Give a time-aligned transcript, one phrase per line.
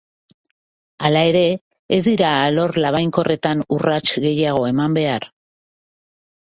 [1.09, 1.43] Hala ere,
[1.97, 5.33] ez dira alor labainkorretan urrats gehiago eman behar.